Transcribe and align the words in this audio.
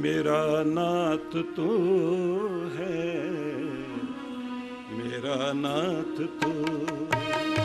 मेरा 0.00 0.42
नाथ 0.66 1.32
तो 1.56 1.68
है 2.76 3.00
मेरा 4.92 5.52
नाथ 5.54 6.16
तो 6.42 6.52
मेरा 7.14 7.59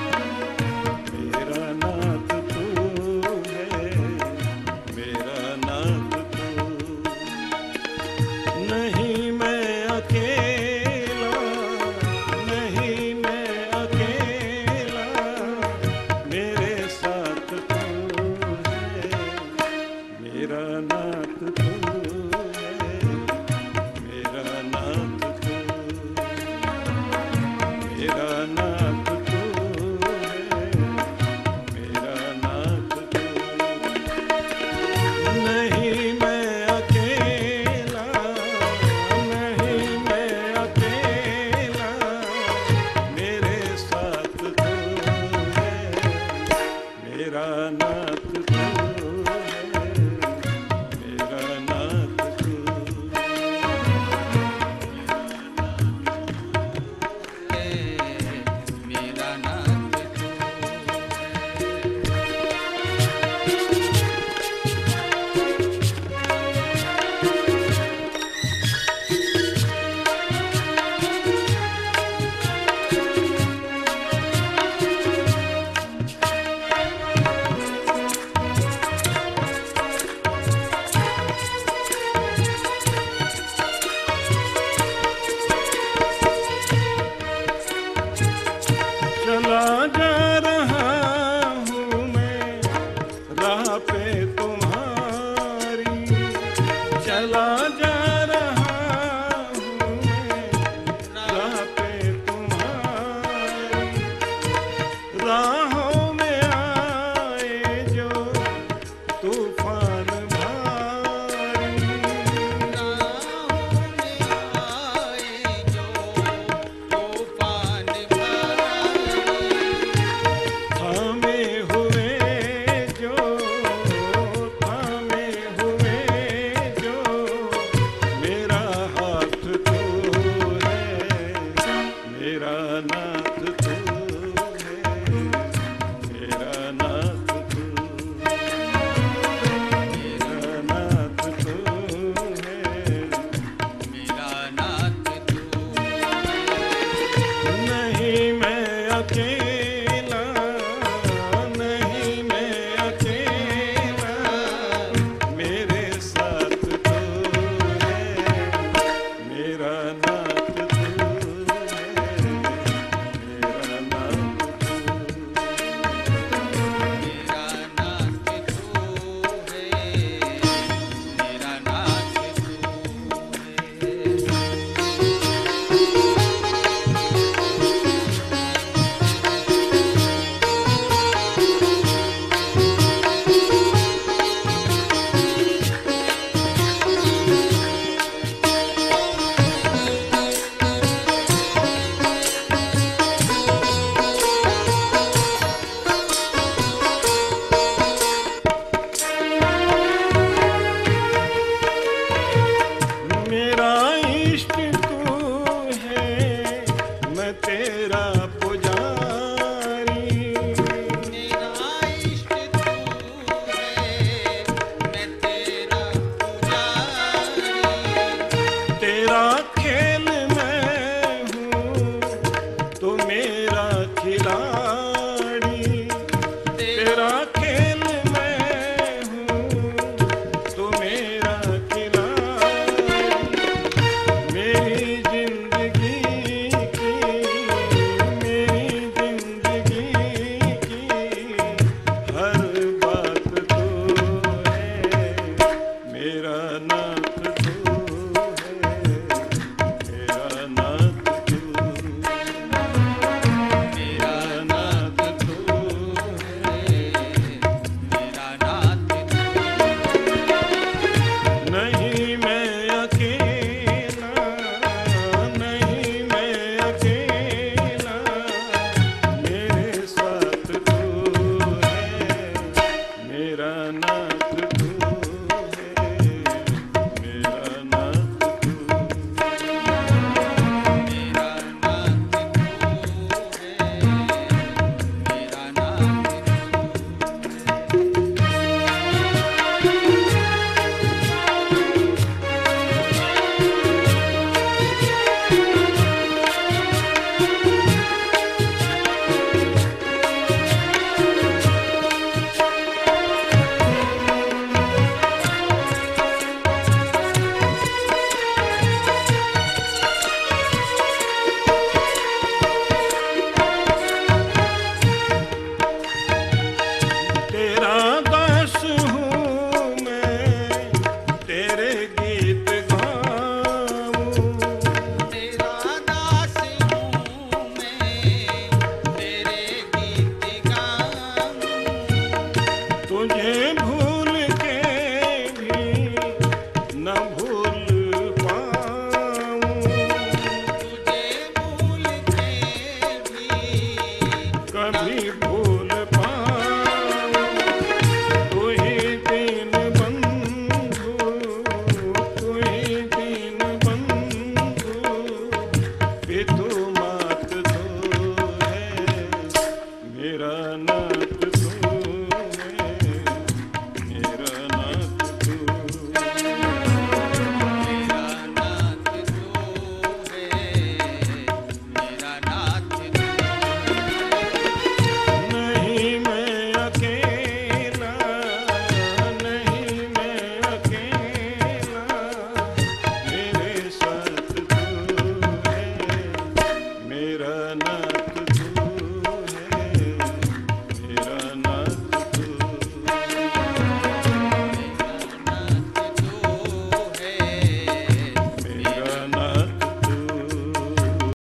राजा 89.55 90.04